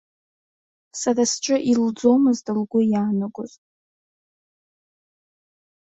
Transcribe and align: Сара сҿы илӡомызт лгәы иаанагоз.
Сара 0.99 1.23
сҿы 1.31 1.55
илӡомызт 1.71 2.45
лгәы 2.59 2.81
иаанагоз. 2.91 3.51